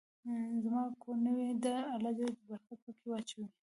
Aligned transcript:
زما 0.63 0.83
کور 1.01 1.17
نوې 1.27 1.49
ده، 1.63 1.75
الله 1.95 2.11
ج 2.17 2.19
د 2.37 2.39
برکت 2.47 2.77
په 2.85 2.91
کي 2.97 3.05
واچوی 3.09 3.45